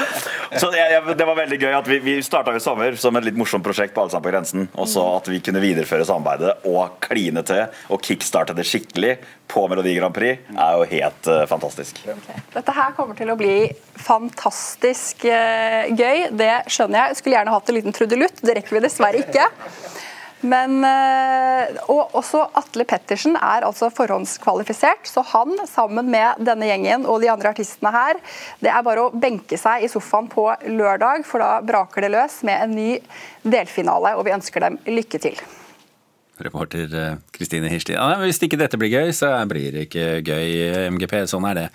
så 0.55 0.71
jeg, 0.77 1.01
det 1.19 1.27
var 1.27 1.39
veldig 1.41 1.59
gøy 1.59 1.75
at 1.75 1.91
vi, 1.91 1.99
vi 2.05 2.17
starta 2.23 2.55
i 2.55 2.63
sommer 2.63 2.95
som 2.99 3.19
et 3.19 3.27
litt 3.27 3.39
morsomt 3.39 3.65
prosjekt 3.65 3.95
på 3.95 4.05
Alle 4.05 4.15
sammen 4.15 4.29
på 4.29 4.33
grensen. 4.33 4.67
Og 4.79 4.87
så 4.91 5.03
at 5.17 5.27
vi 5.31 5.41
kunne 5.43 5.63
videreføre 5.63 6.07
samarbeidet 6.07 6.63
og 6.69 6.99
kline 7.03 7.43
til 7.47 7.65
og 7.91 8.03
kickstarte 8.03 8.55
det 8.55 8.67
skikkelig 8.69 9.17
på 9.53 9.67
Melodi 9.69 9.93
Grand 9.95 10.15
Prix, 10.15 10.39
er 10.55 10.77
jo 10.79 10.85
helt 10.89 11.27
uh, 11.29 11.43
fantastisk. 11.49 11.99
Okay. 12.09 12.39
Dette 12.55 12.73
her 12.73 12.95
kommer 12.97 13.17
til 13.17 13.29
å 13.29 13.35
bli 13.37 13.67
fantastisk 14.01 15.27
uh, 15.27 15.91
gøy, 15.93 16.29
det 16.33 16.53
skjønner 16.71 17.03
jeg. 17.03 17.11
jeg 17.11 17.19
skulle 17.19 17.37
gjerne 17.37 17.53
hatt 17.53 17.69
en 17.69 17.77
liten 17.77 17.95
trudelutt, 17.95 18.41
det 18.41 18.57
rekker 18.57 18.79
vi 18.79 18.83
dessverre 18.87 19.21
ikke 19.21 19.32
ikke. 19.33 19.49
Men, 20.43 20.81
eh, 20.83 21.77
og 21.87 22.17
også 22.19 22.41
Atle 22.59 22.83
Pettersen 22.87 23.37
er 23.37 23.63
altså 23.63 23.87
forhåndskvalifisert, 23.95 25.07
så 25.07 25.23
han 25.31 25.55
sammen 25.69 26.09
med 26.11 26.43
denne 26.43 26.67
gjengen 26.67 27.07
og 27.07 27.21
de 27.23 27.31
andre 27.31 27.53
artistene 27.53 27.93
her, 27.95 28.19
det 28.59 28.71
er 28.73 28.83
bare 28.83 29.05
å 29.05 29.13
benke 29.15 29.59
seg 29.59 29.85
i 29.85 29.91
sofaen 29.91 30.27
på 30.31 30.49
lørdag, 30.67 31.23
for 31.27 31.43
da 31.43 31.61
braker 31.63 32.03
det 32.03 32.11
løs 32.17 32.41
med 32.47 32.59
en 32.65 32.75
ny 32.75 32.89
delfinale, 33.47 34.17
og 34.19 34.27
vi 34.27 34.35
ønsker 34.35 34.67
dem 34.67 34.79
lykke 34.83 35.23
til. 35.23 35.39
Reporter 36.43 36.91
eh, 36.91 37.17
Kristine 37.31 37.71
Hirsti. 37.71 37.95
Ja, 37.95 38.17
hvis 38.25 38.41
ikke 38.43 38.59
dette 38.59 38.79
blir 38.81 38.91
gøy, 38.91 39.13
så 39.15 39.31
blir 39.47 39.71
det 39.71 39.87
ikke 39.87 40.07
gøy, 40.27 40.89
MGP. 40.91 41.21
Sånn 41.31 41.47
er 41.47 41.61
det. 41.61 41.67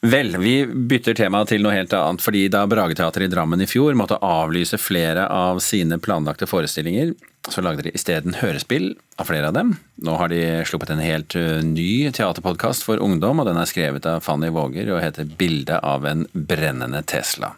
Vel, 0.00 0.32
vi 0.40 0.64
bytter 0.64 1.12
tema 1.12 1.42
til 1.44 1.60
noe 1.60 1.74
helt 1.76 1.92
annet. 1.92 2.22
fordi 2.24 2.46
Da 2.48 2.62
Brageteatret 2.66 3.26
i 3.26 3.32
Drammen 3.32 3.60
i 3.60 3.66
fjor 3.68 3.92
måtte 3.98 4.16
avlyse 4.24 4.78
flere 4.80 5.26
av 5.28 5.60
sine 5.60 5.98
planlagte 6.00 6.48
forestillinger, 6.48 7.12
så 7.48 7.60
lagde 7.60 7.84
de 7.84 7.92
isteden 7.92 8.38
hørespill 8.40 8.94
av 9.20 9.28
flere 9.28 9.50
av 9.50 9.58
dem. 9.58 9.74
Nå 10.00 10.16
har 10.16 10.32
de 10.32 10.40
sluppet 10.64 10.94
en 10.94 11.04
helt 11.04 11.36
uh, 11.36 11.60
ny 11.60 12.08
teaterpodkast 12.16 12.86
for 12.86 12.96
ungdom, 12.96 13.40
og 13.40 13.48
den 13.48 13.60
er 13.60 13.68
skrevet 13.68 14.08
av 14.08 14.24
Fanny 14.24 14.48
Våger 14.48 14.88
og 14.88 15.02
heter 15.04 15.28
'Bilde 15.28 15.76
av 15.84 16.08
en 16.08 16.24
brennende 16.32 17.04
Tesla'. 17.04 17.52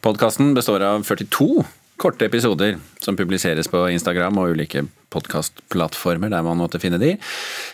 Podkasten 0.00 0.54
består 0.54 0.86
av 0.86 1.02
42 1.02 1.64
korte 2.00 2.24
episoder 2.24 2.78
som 3.02 3.16
publiseres 3.16 3.68
på 3.68 3.82
Instagram 3.90 4.38
og 4.38 4.54
ulike 4.54 4.86
podkastplattformer 5.10 6.30
der 6.30 6.46
man 6.46 6.56
måtte 6.62 6.80
finne 6.80 7.02
de. 7.02 7.16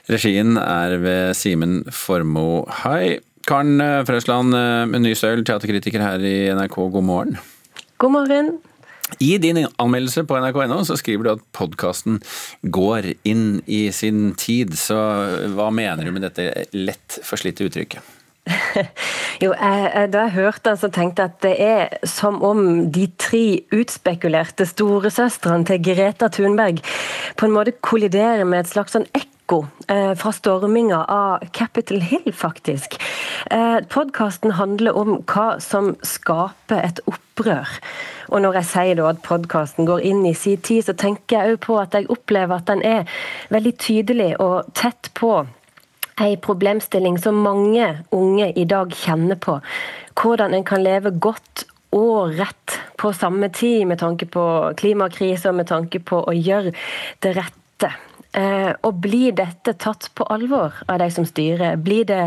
Regien 0.08 0.56
er 0.56 0.96
ved 0.98 1.36
Simen 1.36 1.84
Formoe 1.92 2.64
Hai. 2.82 3.20
Karen 3.46 3.80
eh, 3.80 4.02
Frøsland, 4.06 4.54
eh, 4.58 4.96
ny 4.98 5.12
søl, 5.14 5.44
teaterkritiker 5.46 6.02
her 6.02 6.22
i 6.26 6.36
NRK, 6.56 6.80
god 6.96 7.06
morgen. 7.06 7.36
God 8.02 8.12
morgen. 8.16 8.56
I 9.22 9.36
din 9.38 9.60
anmeldelse 9.78 10.24
på 10.26 10.38
nrk.no 10.40 10.80
så 10.84 10.96
skriver 10.98 11.22
du 11.22 11.30
at 11.36 11.44
podkasten 11.54 12.18
går 12.74 13.12
inn 13.28 13.60
i 13.70 13.86
sin 13.94 14.32
tid. 14.34 14.74
Så 14.74 14.98
hva 15.54 15.68
mener 15.70 16.02
du 16.02 16.10
med 16.10 16.26
dette 16.26 16.66
lett 16.74 17.20
forslitte 17.22 17.68
uttrykket? 17.68 18.14
jo, 19.42 19.52
jeg, 19.52 20.10
Da 20.10 20.26
jeg 20.26 20.34
hørte 20.34 20.72
den, 20.72 20.80
så 20.82 20.90
tenkte 20.90 21.22
jeg 21.22 21.30
at 21.30 21.46
det 21.46 21.54
er 21.62 22.10
som 22.10 22.42
om 22.46 22.90
de 22.94 23.06
tre 23.14 23.44
utspekulerte 23.74 24.66
storesøstrene 24.66 25.70
til 25.70 25.86
Greta 25.86 26.30
Thunberg 26.34 26.82
på 27.38 27.46
en 27.46 27.54
måte 27.54 27.78
kolliderer 27.78 28.42
med 28.42 28.64
et 28.64 28.74
slags 28.74 28.98
sånn 28.98 29.06
ekko 29.14 29.35
ekko 29.46 29.66
eh, 29.88 30.14
fra 30.14 30.32
storminga 30.32 31.04
av 31.04 31.38
Capitol 31.52 32.00
Hill, 32.00 32.32
faktisk. 32.32 33.00
Eh, 33.50 33.78
Podkasten 33.88 34.52
handler 34.52 34.96
om 34.96 35.22
hva 35.26 35.60
som 35.60 35.94
skaper 36.02 36.82
et 36.82 37.00
opprør. 37.06 37.68
Og 38.28 38.42
når 38.42 38.58
jeg 38.60 38.66
sier 38.66 39.02
at 39.06 39.22
podkasten 39.22 39.86
går 39.86 40.00
inn 40.02 40.26
i 40.26 40.34
sin 40.34 40.58
tid, 40.58 40.84
så 40.84 40.92
tenker 40.92 41.38
jeg 41.38 41.54
òg 41.54 41.60
på 41.62 41.78
at 41.78 41.94
jeg 41.94 42.10
opplever 42.10 42.56
at 42.56 42.66
den 42.66 42.82
er 42.82 43.06
veldig 43.50 43.76
tydelig 43.78 44.34
og 44.40 44.66
tett 44.74 45.12
på 45.14 45.46
ei 46.18 46.36
problemstilling 46.36 47.18
som 47.20 47.38
mange 47.44 48.02
unge 48.10 48.50
i 48.56 48.64
dag 48.64 48.90
kjenner 48.90 49.36
på. 49.36 49.60
Hvordan 50.16 50.54
en 50.54 50.64
kan 50.64 50.82
leve 50.82 51.12
godt 51.12 51.66
og 51.94 52.34
rett 52.34 52.80
på 52.98 53.12
samme 53.14 53.48
tid, 53.54 53.86
med 53.86 54.00
tanke 54.00 54.26
på 54.26 54.72
klimakrise 54.76 55.52
og 55.52 55.60
med 55.60 55.68
tanke 55.68 56.00
på 56.00 56.24
å 56.24 56.34
gjøre 56.34 56.72
det 57.22 57.36
rette. 57.36 57.92
Eh, 58.36 58.72
og 58.84 58.98
blir 59.00 59.32
dette 59.32 59.72
tatt 59.80 60.10
på 60.14 60.26
alvor 60.28 60.74
av 60.92 60.98
de 61.00 61.08
som 61.12 61.24
styrer? 61.24 61.78
Blir 61.80 62.04
det 62.08 62.20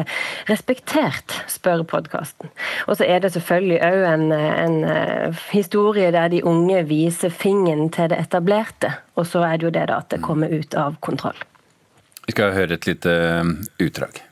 respektert, 0.50 1.36
spør 1.52 1.84
podkasten. 1.90 2.50
Og 2.88 2.98
så 2.98 3.06
er 3.06 3.22
det 3.22 3.36
selvfølgelig 3.36 3.78
òg 3.86 4.06
en, 4.14 4.26
en, 4.34 4.80
eh, 4.90 5.44
historie 5.52 6.10
der 6.16 6.32
de 6.34 6.42
unge 6.42 6.82
viser 6.90 7.30
fingeren 7.30 7.92
til 7.94 8.10
det 8.10 8.24
etablerte. 8.24 8.96
Og 9.22 9.30
så 9.30 9.44
er 9.46 9.60
det 9.60 9.70
jo 9.70 9.76
det 9.76 9.86
da 9.92 10.00
at 10.02 10.10
det 10.10 10.24
kommer 10.26 10.50
ut 10.50 10.74
av 10.74 10.98
kontroll. 11.06 11.38
Vi 12.26 12.34
skal 12.34 12.58
høre 12.58 12.80
et 12.80 12.90
lite 12.90 13.14
eh, 13.14 13.54
utdrag. 13.86 14.24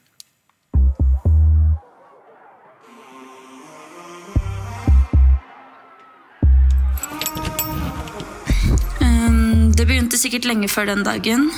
Det 9.77 9.85
begynte 9.85 10.17
sikkert 10.17 10.47
lenge 10.49 10.67
før 10.73 10.87
den 10.89 11.03
dagen, 11.05 11.51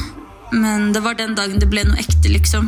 men 0.51 0.89
det 0.91 0.99
var 1.05 1.15
den 1.15 1.37
dagen 1.37 1.61
det 1.61 1.69
ble 1.71 1.85
noe 1.87 2.01
ekte, 2.01 2.27
liksom. 2.27 2.67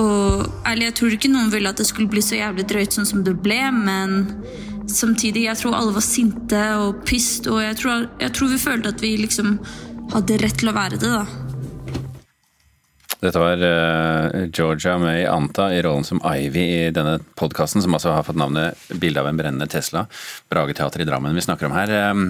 Og 0.00 0.46
ærlig, 0.64 0.86
jeg 0.86 0.94
tror 0.96 1.16
ikke 1.16 1.30
noen 1.34 1.50
ville 1.52 1.68
at 1.68 1.76
det 1.76 1.84
skulle 1.84 2.08
bli 2.08 2.22
så 2.24 2.38
jævlig 2.38 2.64
drøyt 2.70 2.96
sånn 2.96 3.08
som 3.10 3.20
det 3.26 3.34
ble, 3.44 3.60
men 3.76 4.14
samtidig, 4.88 5.44
jeg 5.50 5.60
tror 5.60 5.76
alle 5.76 5.92
var 5.92 6.06
sinte 6.06 6.62
og 6.80 7.02
pissed, 7.08 7.50
og 7.52 7.60
jeg 7.60 7.76
tror, 7.82 8.06
jeg 8.22 8.32
tror 8.38 8.52
vi 8.54 8.62
følte 8.62 8.94
at 8.94 9.04
vi 9.04 9.12
liksom 9.20 9.58
hadde 10.14 10.40
rett 10.40 10.58
til 10.62 10.72
å 10.72 10.76
være 10.80 11.02
det, 11.02 11.12
da. 11.12 11.41
Dette 13.22 13.38
var 13.38 13.60
uh, 13.62 14.48
Georgia 14.50 14.96
May 14.98 15.22
Anta 15.30 15.68
i 15.70 15.82
rollen 15.84 16.02
som 16.04 16.18
Ivy 16.26 16.64
i 16.74 16.90
denne 16.94 17.20
podkasten, 17.38 17.82
som 17.84 17.94
altså 17.94 18.10
har 18.16 18.26
fått 18.26 18.40
navnet 18.40 18.78
'Bilde 18.90 19.22
av 19.22 19.28
en 19.30 19.38
brennende 19.38 19.68
Tesla'. 19.70 20.08
Brageteater 20.50 21.04
i 21.04 21.06
Drammen 21.06 21.38
vi 21.38 21.44
snakker 21.46 21.70
om 21.70 21.76
her. 21.76 21.92
Um, 22.10 22.24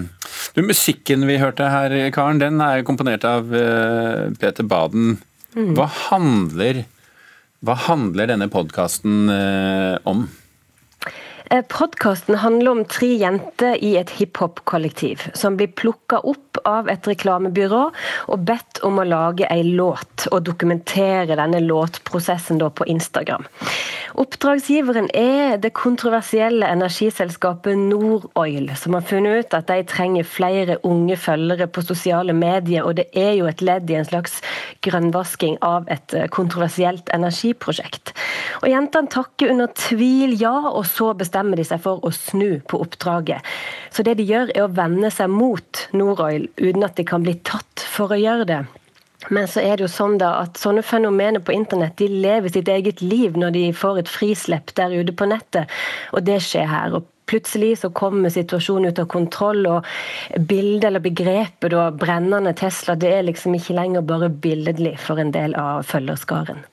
du, 0.53 0.61
musikken 0.61 1.25
vi 1.25 1.39
hørte 1.41 1.71
her, 1.73 1.95
Karen, 2.13 2.41
den 2.43 2.61
er 2.61 2.85
komponert 2.85 3.25
av 3.25 3.49
uh, 3.49 4.29
Peter 4.37 4.67
Baden. 4.69 5.17
Mm. 5.57 5.73
Hva 5.73 5.89
handler, 6.11 6.83
hva 7.65 7.79
handler 7.89 8.29
denne 8.29 8.51
podkasten 8.53 9.33
uh, 9.33 9.97
om? 10.05 10.27
Eh, 11.49 11.61
Podkasten 11.67 12.35
handler 12.35 12.71
om 12.71 12.85
tre 12.87 13.09
jenter 13.19 13.75
i 13.83 13.95
et 13.99 14.11
hiphop-kollektiv 14.15 15.25
som 15.35 15.57
blir 15.59 15.73
plukka 15.75 16.21
opp 16.23 16.59
av 16.69 16.87
et 16.91 17.07
reklamebyrå 17.09 17.81
og 18.31 18.45
bedt 18.47 18.79
om 18.87 19.01
å 19.01 19.07
lage 19.07 19.47
ei 19.51 19.65
låt 19.65 20.27
og 20.31 20.45
dokumentere 20.47 21.35
denne 21.35 21.59
låtprosessen 21.63 22.61
på 22.63 22.87
Instagram. 22.87 23.43
Oppdragsgiveren 24.21 25.09
er 25.17 25.57
det 25.57 25.73
kontroversielle 25.75 26.69
energiselskapet 26.69 27.75
Noroil, 27.89 28.69
som 28.77 28.93
har 28.93 29.03
funnet 29.09 29.41
ut 29.41 29.55
at 29.57 29.67
de 29.71 29.81
trenger 29.89 30.27
flere 30.27 30.77
unge 30.85 31.17
følgere 31.17 31.67
på 31.67 31.81
sosiale 31.81 32.35
medier, 32.37 32.85
og 32.85 32.99
det 33.01 33.07
er 33.17 33.33
jo 33.39 33.49
et 33.49 33.63
ledd 33.65 33.89
i 33.89 33.97
en 33.97 34.07
slags 34.07 34.37
grønnvasking 34.85 35.57
av 35.65 35.89
et 35.91 36.13
eh, 36.13 36.29
kontroversielt 36.31 37.09
energiprosjekt. 37.15 38.13
Og 38.61 38.69
Jentene 38.69 39.11
takker 39.11 39.51
under 39.51 39.73
tvil 39.75 40.37
ja, 40.39 40.53
og 40.69 40.85
så 40.87 41.11
bestemmer 41.17 41.32
bestemmer 41.33 41.57
de 41.57 41.65
seg 41.65 41.81
for 41.81 42.03
å 42.05 42.11
snu 42.13 42.61
på 42.69 42.79
oppdraget. 42.83 43.41
Så 43.91 44.03
det 44.03 44.19
de 44.19 44.23
gjør, 44.23 44.51
er 44.53 44.67
å 44.67 44.71
vende 44.71 45.09
seg 45.09 45.29
mot 45.29 45.87
Noroil 45.93 46.47
uten 46.57 46.83
at 46.85 46.95
de 46.95 47.03
kan 47.03 47.23
bli 47.23 47.39
tatt 47.41 47.81
for 47.81 48.13
å 48.13 48.19
gjøre 48.19 48.45
det. 48.45 48.61
Men 49.31 49.47
så 49.47 49.61
er 49.63 49.77
det 49.77 49.85
jo 49.85 49.89
sånn 49.89 50.17
da 50.19 50.33
at 50.43 50.59
sånne 50.59 50.83
fenomener 50.83 51.39
på 51.39 51.55
internett 51.55 51.95
de 51.97 52.09
lever 52.11 52.51
sitt 52.51 52.67
eget 52.67 53.01
liv 53.01 53.37
når 53.39 53.55
de 53.55 53.63
får 53.73 54.01
et 54.01 54.11
frislepp 54.11 54.75
der 54.75 54.93
ute 54.93 55.15
på 55.15 55.25
nettet. 55.31 55.71
Og 56.11 56.25
det 56.27 56.41
skjer 56.43 56.67
her. 56.67 56.93
og 56.93 57.09
Plutselig 57.25 57.77
så 57.79 57.89
kommer 57.95 58.29
situasjonen 58.29 58.91
ut 58.91 58.99
av 58.99 59.07
kontroll, 59.07 59.63
og 59.65 59.87
bildet 60.43 60.89
eller 60.89 60.99
begrepet 61.01 61.71
da, 61.71 61.85
brennende 61.95 62.51
Tesla 62.59 62.97
det 62.99 63.13
er 63.15 63.23
liksom 63.23 63.55
ikke 63.55 63.77
lenger 63.79 64.03
bare 64.03 64.27
billedlig 64.27 64.97
for 64.99 65.23
en 65.23 65.31
del 65.31 65.55
av 65.55 65.87
følgerskaren. 65.87 66.65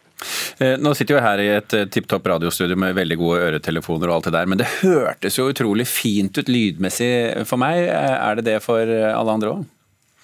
Eh, 0.60 0.76
nå 0.80 0.92
sitter 0.96 1.16
vi 1.16 1.24
her 1.24 1.42
i 1.42 1.48
et 1.56 1.76
eh, 1.76 1.88
tipp 1.92 2.08
topp 2.10 2.28
radiostudio 2.32 2.76
med 2.78 2.96
veldig 2.98 3.18
gode 3.20 3.42
øretelefoner 3.48 4.10
og 4.10 4.18
alt 4.18 4.28
det 4.28 4.36
der, 4.36 4.50
men 4.50 4.60
det 4.60 4.68
hørtes 4.80 5.38
jo 5.40 5.48
utrolig 5.50 5.88
fint 5.88 6.36
ut 6.36 6.50
lydmessig 6.52 7.12
for 7.48 7.60
meg. 7.60 7.86
Eh, 7.88 8.16
er 8.18 8.40
det 8.40 8.48
det 8.50 8.58
for 8.64 8.84
alle 8.84 9.38
andre 9.38 9.54
òg? 9.56 9.68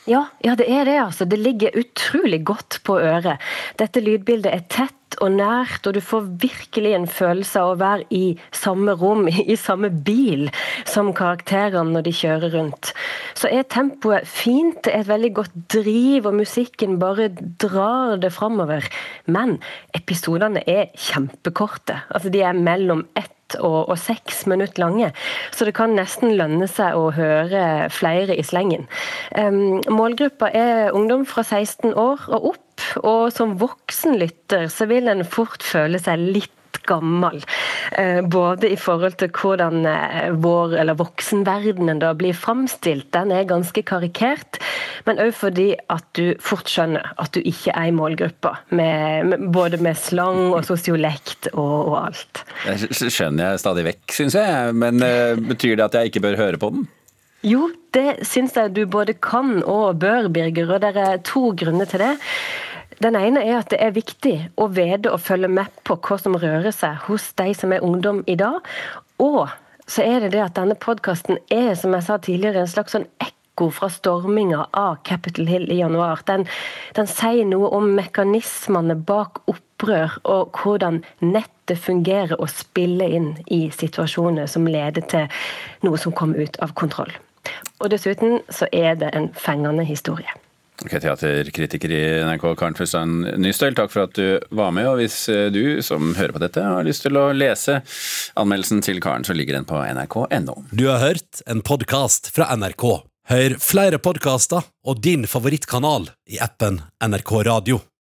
Ja, 0.06 0.28
ja, 0.44 0.54
det 0.54 0.68
er 0.70 0.84
det. 0.86 1.00
altså. 1.02 1.24
Det 1.24 1.38
ligger 1.38 1.74
utrolig 1.74 2.44
godt 2.46 2.78
på 2.86 3.00
øret. 3.02 3.42
Dette 3.78 4.00
lydbildet 4.00 4.52
er 4.52 4.62
tett 4.70 4.94
og 5.22 5.32
nært, 5.34 5.86
og 5.86 5.96
du 5.96 6.00
får 6.02 6.28
virkelig 6.42 6.92
en 6.94 7.06
følelse 7.10 7.60
av 7.62 7.72
å 7.72 7.78
være 7.80 8.06
i 8.14 8.24
samme 8.54 8.94
rom, 9.00 9.26
i 9.52 9.56
samme 9.58 9.90
bil, 9.90 10.46
som 10.86 11.12
karakterene 11.16 11.96
når 11.96 12.06
de 12.06 12.14
kjører 12.20 12.54
rundt. 12.54 12.92
Så 13.34 13.50
er 13.50 13.66
tempoet 13.72 14.28
fint, 14.30 14.78
det 14.84 14.94
er 14.94 15.04
et 15.04 15.10
veldig 15.10 15.32
godt 15.40 15.56
driv, 15.74 16.28
og 16.30 16.38
musikken 16.38 17.00
bare 17.02 17.30
drar 17.62 18.20
det 18.22 18.34
framover. 18.36 18.86
Men 19.26 19.58
episodene 19.96 20.62
er 20.70 20.92
kjempekorte. 20.94 22.02
Altså, 22.14 22.30
de 22.30 22.46
er 22.46 22.66
mellom 22.66 23.06
ett 23.18 23.35
og, 23.60 23.88
og 23.92 23.98
seks 24.00 24.44
minutter 24.50 24.82
lange. 24.82 25.12
Så 25.54 25.68
det 25.68 25.76
kan 25.78 25.94
nesten 25.96 26.34
lønne 26.38 26.68
seg 26.70 26.98
å 26.98 27.12
høre 27.14 27.88
flere 27.94 28.36
i 28.36 28.44
slengen. 28.46 28.88
Um, 29.38 29.80
målgruppa 29.92 30.50
er 30.50 30.94
ungdom 30.96 31.26
fra 31.28 31.44
16 31.46 31.94
år 31.94 32.26
og 32.28 32.52
opp. 32.54 32.62
Og 33.06 33.32
som 33.32 33.56
voksenlytter 33.60 34.66
så 34.72 34.86
vil 34.90 35.08
en 35.08 35.24
fort 35.24 35.64
føle 35.64 36.00
seg 36.02 36.20
litt 36.20 36.55
gammel. 36.88 37.42
Eh, 37.98 38.20
både 38.22 38.70
i 38.72 38.78
forhold 38.80 39.18
til 39.20 39.30
hvordan 39.34 39.86
eh, 39.90 40.30
vår, 40.42 40.76
eller 40.82 40.98
voksenverdenen 40.98 42.00
da 42.02 42.12
blir 42.18 42.36
framstilt, 42.36 43.08
den 43.16 43.34
er 43.34 43.48
ganske 43.48 43.82
karikert. 43.86 44.60
Men 45.06 45.20
òg 45.22 45.32
fordi 45.36 45.68
at 45.92 46.06
du 46.18 46.34
fort 46.42 46.70
skjønner 46.70 47.12
at 47.22 47.32
du 47.36 47.42
ikke 47.42 47.74
er 47.74 47.90
i 47.90 47.94
målgruppa. 47.94 48.56
Både 49.54 49.80
med 49.82 49.98
slang 50.00 50.50
og 50.50 50.64
sosiolekt 50.66 51.50
og, 51.54 51.92
og 51.92 51.96
alt. 52.06 52.44
Det 52.66 53.12
skjønner 53.12 53.52
jeg 53.52 53.62
stadig 53.62 53.86
vekk, 53.90 54.04
syns 54.18 54.38
jeg. 54.38 54.76
Men 54.76 55.02
uh, 55.02 55.38
betyr 55.38 55.76
det 55.76 55.86
at 55.86 55.98
jeg 55.98 56.10
ikke 56.10 56.24
bør 56.26 56.40
høre 56.40 56.60
på 56.62 56.72
den? 56.74 56.86
Jo, 57.46 57.68
det 57.94 58.26
syns 58.26 58.56
jeg 58.58 58.72
du 58.74 58.82
både 58.90 59.14
kan 59.22 59.60
og 59.62 60.00
bør, 60.02 60.30
Birger. 60.32 60.72
Og 60.74 60.82
det 60.82 60.94
er 60.98 61.20
to 61.26 61.52
grunner 61.58 61.88
til 61.88 62.02
det. 62.02 62.14
Den 63.02 63.16
ene 63.18 63.42
er 63.44 63.58
at 63.58 63.70
det 63.72 63.78
er 63.82 63.92
viktig 63.92 64.34
å 64.56 64.70
vite 64.72 65.12
og 65.12 65.20
følge 65.20 65.50
med 65.52 65.72
på 65.84 65.98
hva 66.00 66.16
som 66.20 66.36
rører 66.40 66.72
seg 66.72 67.02
hos 67.10 67.28
de 67.36 67.52
som 67.56 67.74
er 67.76 67.84
ungdom 67.84 68.22
i 68.26 68.38
dag. 68.40 68.64
Og 69.20 69.50
så 69.86 70.04
er 70.06 70.24
det 70.24 70.32
det 70.32 70.42
at 70.42 70.56
denne 70.56 70.78
podkasten 70.80 71.38
er, 71.52 71.74
som 71.78 71.94
jeg 71.94 72.06
sa 72.06 72.16
tidligere, 72.18 72.64
en 72.64 72.70
slags 72.70 72.96
sånn 72.96 73.04
ekko 73.22 73.68
fra 73.76 73.90
storminga 73.92 74.64
av 74.76 74.96
Capitol 75.06 75.48
Hill 75.50 75.68
i 75.70 75.78
januar. 75.82 76.24
Den, 76.28 76.46
den 76.96 77.10
sier 77.10 77.44
noe 77.48 77.68
om 77.76 77.92
mekanismene 77.98 78.96
bak 78.96 79.42
opprør, 79.52 80.16
og 80.24 80.56
hvordan 80.56 81.02
nettet 81.20 81.78
fungerer 81.84 82.34
og 82.40 82.48
spiller 82.50 83.12
inn 83.20 83.30
i 83.52 83.66
situasjoner 83.76 84.48
som 84.50 84.66
leder 84.70 85.04
til 85.04 85.28
noe 85.84 86.00
som 86.00 86.16
kom 86.16 86.34
ut 86.34 86.58
av 86.64 86.72
kontroll. 86.78 87.12
Og 87.78 87.92
dessuten 87.92 88.40
så 88.48 88.66
er 88.72 88.96
det 88.98 89.12
en 89.14 89.30
fengende 89.36 89.84
historie. 89.86 90.32
Ok, 90.86 91.00
Teaterkritiker 91.02 91.90
i 91.90 92.02
NRK 92.22 92.44
Karen 92.54 92.76
Fusand 92.78 93.26
Nystøl, 93.42 93.74
takk 93.74 93.90
for 93.90 94.04
at 94.06 94.12
du 94.14 94.38
var 94.54 94.70
med. 94.70 94.86
og 94.86 95.00
Hvis 95.00 95.16
eh, 95.32 95.48
du 95.50 95.82
som 95.82 96.12
hører 96.14 96.36
på 96.36 96.42
dette 96.44 96.62
har 96.62 96.86
lyst 96.86 97.02
til 97.02 97.18
å 97.18 97.32
lese 97.34 97.80
anmeldelsen 98.38 98.84
til 98.86 99.02
Karen, 99.02 99.26
så 99.26 99.34
ligger 99.34 99.58
den 99.58 99.66
på 99.66 99.80
nrk.no. 99.82 100.54
Du 100.70 100.86
har 100.86 101.02
hørt 101.02 101.42
en 101.50 101.64
podkast 101.66 102.30
fra 102.36 102.52
NRK. 102.54 102.86
Hør 103.32 103.58
flere 103.58 103.98
podkaster 103.98 104.62
og 104.86 105.02
din 105.02 105.26
favorittkanal 105.26 106.12
i 106.30 106.38
appen 106.38 106.78
NRK 107.02 107.34
Radio. 107.50 107.82